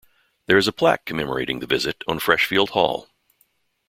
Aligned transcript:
There 0.47 0.57
is 0.57 0.67
a 0.67 0.71
plaque 0.73 1.05
commemorating 1.05 1.59
the 1.59 1.67
visit 1.67 2.03
on 2.07 2.17
Freshfield 2.17 2.69
Hall. 2.69 3.07